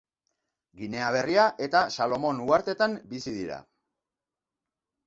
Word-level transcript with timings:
Ginea 0.79 1.09
Berria 1.17 1.43
eta 1.67 1.83
Salomon 1.99 2.43
Uhartetan 2.49 2.97
bizi 3.13 3.39
dira. 3.39 3.63